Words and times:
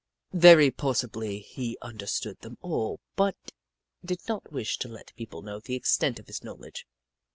Very 0.33 0.71
possibly 0.71 1.41
he 1.41 1.77
under 1.83 2.07
stood 2.07 2.39
them 2.39 2.57
all, 2.63 2.99
but 3.15 3.35
did 4.03 4.27
not 4.27 4.51
wish 4.51 4.79
to 4.79 4.87
let 4.87 5.15
people 5.15 5.43
know 5.43 5.59
the 5.59 5.75
extent 5.75 6.17
of 6.17 6.25
his 6.25 6.43
knowledge. 6.43 6.87